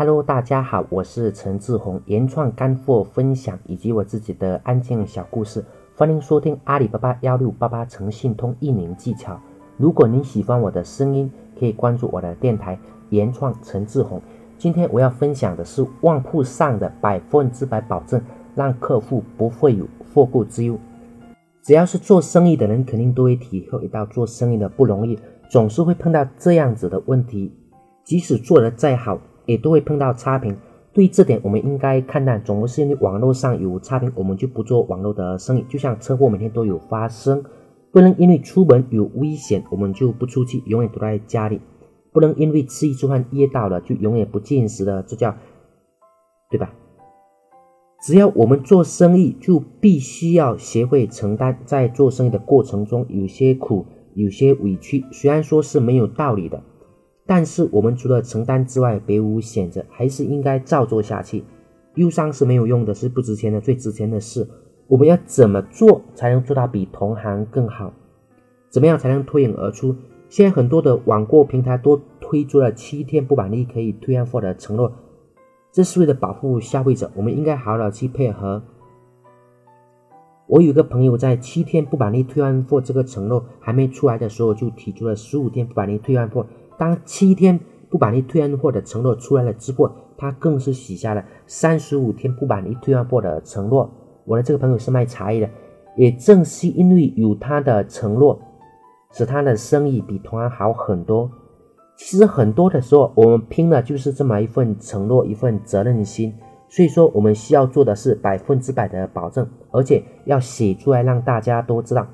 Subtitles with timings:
[0.00, 5.62] Hello，大家好，我是陈志宏，原创干货分享以及我自己的案件小故事，
[5.94, 9.38] 欢迎收听阿里巴巴幺六八八诚信通运营技巧。
[9.76, 12.78] 如果您喜欢我的声音，可以关注我的电台
[13.10, 14.22] 原创陈志宏。
[14.56, 18.18] 今天我要分享的是旺铺上的百分之百保证，
[18.54, 20.78] 让客户不会有后顾之忧。
[21.62, 25.18] 只要是做生意的人，肯定都会体会到做生意的不容易，
[25.50, 27.52] 总是会碰到这样子的问题。
[28.02, 29.18] 即使做得再好，
[29.50, 30.56] 也都会碰到差评。
[30.92, 35.64] 对于这点，我们应该看淡，总不是因为网络上有差评，我们就不做网络的生意。
[35.68, 37.44] 就像车祸每天都有发生，
[37.92, 41.58] 不能因为出门有危险，我们就不出去，永远躲在家里；
[42.12, 45.34] 不能因为吃一次饭噎到了，就永远不进食的，这叫
[46.50, 46.72] 对吧？
[48.02, 51.58] 只要我们做生意，就必须要学会承担。
[51.64, 56.62] 在做生意的过程中，有些苦，有些委屈，虽然说是没有道理的。
[57.30, 61.44] 但是我们除了承担之外，别无选择，还是应该照做下去。
[61.94, 63.60] 忧伤是没有用的，是不值钱的。
[63.60, 64.44] 最值钱的是，
[64.88, 67.92] 我们要怎么做才能做到比同行更好？
[68.68, 69.94] 怎么样才能脱颖而出？
[70.28, 74.90] 现在很多的网购平台都推出了七天不满意可以退换货的承诺，
[75.70, 77.12] 这是为了保护消费者。
[77.14, 78.60] 我们应该好好去配合。
[80.48, 86.44] 我有个朋友在七天不满意退换货这个承诺还没出来的时候，就提出了十五天不满意退换货。
[86.80, 93.90] 当七天不满意退换货的承诺出来了之后，他更是许下了三十五天不满意退换货的承诺。
[94.24, 95.50] 我的这个朋友是卖茶叶的，
[95.94, 98.40] 也正是因为有他的承诺，
[99.12, 101.30] 使他的生意比同行好很多。
[101.96, 106.32] 其实很多的时候，我们拼的就是这么一份承诺，一份责任心。
[106.70, 112.06] 所以说，我们需要做的是百分之百的保证，而且要写出来让大家都知道。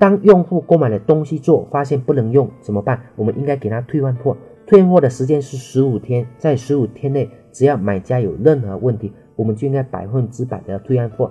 [0.00, 3.00] 当用户购买了东西之后，发现不能用怎么办？
[3.16, 4.34] 我们应该给他退换货。
[4.66, 11.30] 退换货的时间是十五天，在十五天内，只要买家有任何问题，我们就应该百分之百的退换货。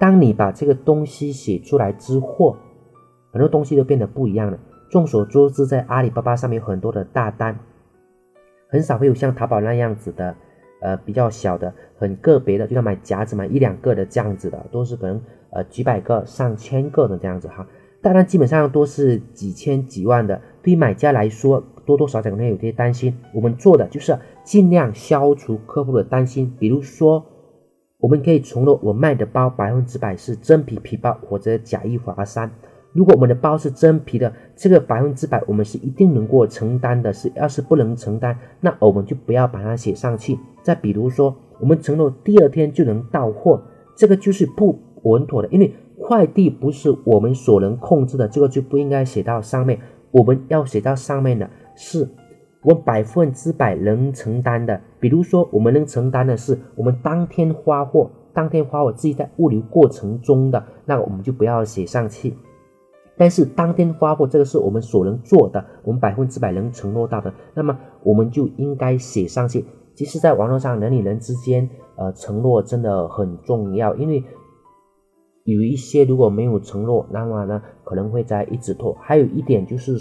[0.00, 2.56] 当你把这个东西写出来之后，
[3.30, 4.58] 很多东西都变得不一样了。
[4.90, 7.56] 众所周知，在阿里巴巴上面有很多的大单，
[8.68, 10.34] 很少会有像淘宝那样子的，
[10.82, 17.64] 呃，比较小的、很个别的，就像买夹子买一两个的这样子的，都是可能呃几百个、上千个的这样子哈。
[18.04, 23.16] 大单基本上都是几千几万的，对于买家来说，多多少少可能有些担心。
[23.32, 26.54] 我们做的就是尽量消除客户的担心。
[26.58, 27.24] 比如说，
[27.98, 32.50] 我们可以承诺我卖的包百分之百是真皮皮包或者假一华三。
[32.92, 37.10] 如果我们的包是真皮的，这个百分之百我们是一定能够承担的。
[37.10, 40.38] 是要是不能承担，那我们就不要把它写上去。
[40.62, 43.62] 再比如说，我们承诺第二天就能到货，
[43.96, 45.72] 这个就是不稳妥的，因为。
[46.06, 49.80] 快递不是我们所能控制的，这个就不应该写到上面。
[50.10, 52.06] 我们要写到上面的是
[52.62, 54.78] 我百分之百能承担的。
[55.00, 62.34] 比如说，我们能承担的是我们当天发货，当天发货自己在物流过程中的，那我们就不要写上去。
[63.16, 69.64] 但是当天发货这个是我们所能做的，我们百分之百能承诺到的，那么我们就应该写上去。
[69.94, 71.66] 其实，在网络上人与人之间，
[71.96, 74.22] 呃，承诺真的很重要，因为。
[75.44, 78.94] 有一些如果没有承诺，那么呢可能会在一直拖。
[78.94, 79.98] 还有一点就是，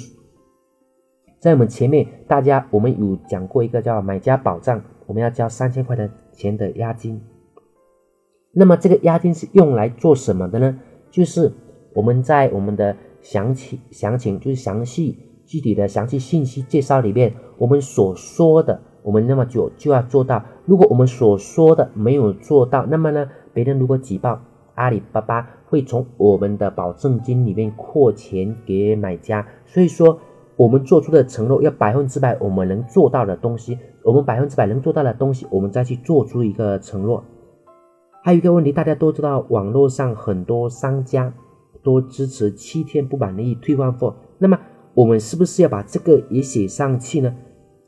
[1.39, 7.21] 在我们前面大家我们有讲过一个叫买家保障，我们要交三千块的钱的押金。
[8.53, 10.79] 那么这个押金是用来做什么的呢？
[11.11, 11.51] 就是
[11.93, 20.45] 我们在我们的详情详情就是详细具体的详细信息介绍里面，我们所说的，我们那么就就要做到。
[20.65, 24.41] 如果我们所说的没有做到，那么呢别人如果举报。
[24.75, 30.19] 阿里巴巴会从我们的保证金里面扩钱给买家，所以说
[30.55, 37.23] 我们做出的承诺要百分之百我们能做到的东西，我们百分之百能做到的东西，我们再去做出一个承诺。
[38.23, 41.33] 还有一个问题，大家都知道，网络上很多商家
[41.83, 44.59] 都支持七天不满意退换货，那么
[44.93, 47.35] 我们是不是要把这个也写上去呢？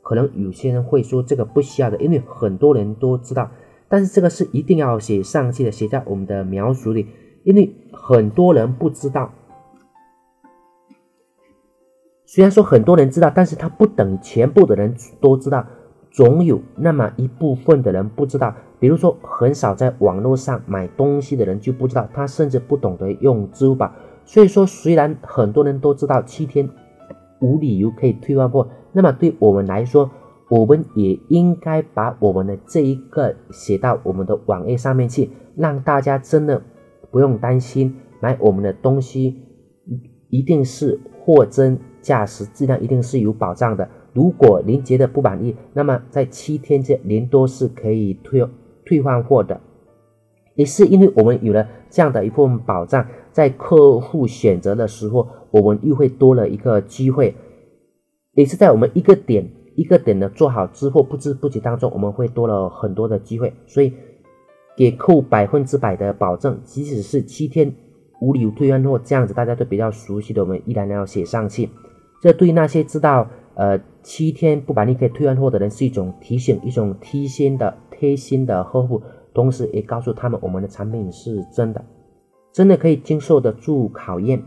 [0.02, 3.50] 可能有些人会说这个不需要的，因为很多人都知道。
[3.88, 7.06] 但是这个是一定要写上去的，写在我们的描述里，
[7.44, 9.30] 因为很多人不知道。
[12.24, 15.64] 虽然说很多人知道，但是他不等于全部的人都知道，
[16.10, 18.54] 总有那么一部分的人不知道。
[18.78, 23.90] 比如说，很少在网络上买东西的人就不知道，他甚至不懂得用支付宝。
[24.24, 26.68] 所以说，虽然很多人都知道七天
[27.40, 30.10] 无理由可以退换货，那么对我们来说，
[30.48, 36.62] 我们也应该把我们的这一个写到我们的网页上面去，让大家真的
[37.10, 39.42] 不用担心买我们的东西
[40.30, 43.88] 一定是货真价实，质量一定是有保障的。
[44.12, 48.46] 如果您觉得不满意，那么在七天之您都是可以退
[48.84, 49.60] 退换货的。
[50.54, 57.34] 也是因为我们有了这样的一份保障，在客户选择的时候，我们又会多了一个机会。
[58.32, 63.52] 也是在我们一个点一个点的做好之后，不知不觉当中，我们会多了很多的机会。
[63.66, 63.92] 所以，
[64.76, 67.72] 给客户百分之百的保证，即使是七天
[68.20, 71.68] 无理由退换货这样子，大家都比较熟悉的，我们依然要写上去。
[72.20, 79.02] 这对那些知道呃七天不把你可以退换货的人是一种提醒，一种贴心的贴心的呵护。
[79.34, 81.84] 同时也告诉他们，我们的产品是真的，
[82.52, 84.42] 真的可以经受得住考验。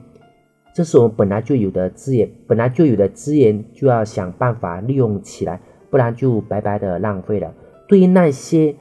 [0.79, 5.59] 这是我们本来就有的资源，本来就有的资源就要想办法利用起来，
[5.89, 7.53] 不然就白白的浪费了。
[7.85, 8.73] 对于那些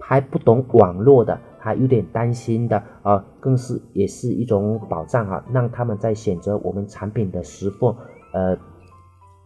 [0.00, 7.96] 还不懂网络的，还有点担心的啊，更是也是一种保障哈，让他们在选择我们产品的时候，
[8.32, 8.58] 呃，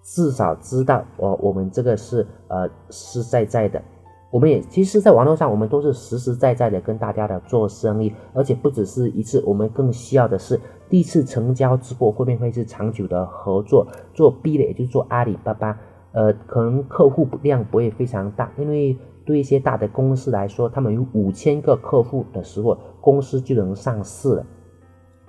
[0.02, 3.82] 至少知道哦，我们这个是呃实实在在的。
[4.30, 10.60] 我们也其实，在网络上，我们都是实实在在的跟大家的做生意，而且不只是一次，我们更需要的是
[10.90, 13.86] 第一次成交之后，会不会是长久的合作？
[14.12, 15.78] 做 B 的，也就是做阿里巴巴，
[16.12, 18.94] 呃，可能客户量不会非常大，因为
[19.24, 24.46] 对一些大的公司来说，他们有五千个客户的时候，公司就能上市了。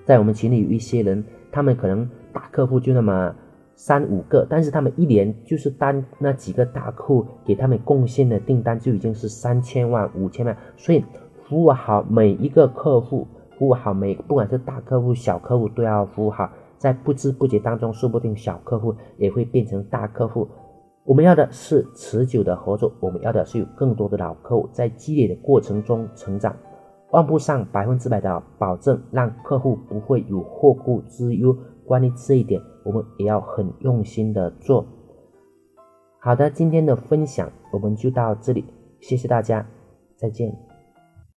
[0.03, 1.23] 在我们群里有一些人，
[1.53, 3.33] 他们可能大客户就那么。
[3.81, 11.01] 三五个，但是他们一年就是单那几个大客户给他们贡献的订单就已经是三千万、五千万，所以
[11.43, 13.25] 服务好每一个客户，
[13.57, 20.45] 服务好每不管是大客户、小客户都要服务好，在不知不觉当中，说不定小客户也会变成大客户。
[21.05, 26.53] 我们要的是持久的合作，我们要的是有更多的老客户在积累的过程中成长，
[27.11, 31.56] 万不上百分之百的保证，让客户不会有后顾之忧。
[31.85, 34.85] 关于这一点，我们也要很用心的做。
[36.19, 38.63] 好的，今天的分享我们就到这里，
[39.00, 39.65] 谢谢大家，
[40.15, 40.69] 再见。